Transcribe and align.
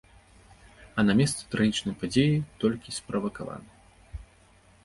А 1.01 1.03
на 1.09 1.13
месцы 1.19 1.41
трагічнай 1.55 1.95
падзеі 2.05 2.41
толькі 2.65 2.97
справакаваны. 2.99 3.71